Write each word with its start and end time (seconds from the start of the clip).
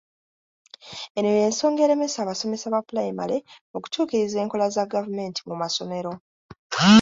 Eno 1.19 1.29
y'ensonga 1.37 1.81
eremesa 1.87 2.17
abasomesa 2.21 2.71
ba 2.73 2.79
pulayimale 2.87 3.37
okutuukiriza 3.75 4.37
enkola 4.43 4.65
za 4.75 4.83
gavumenti 4.93 5.39
mu 5.47 5.55
masomero. 5.61 6.11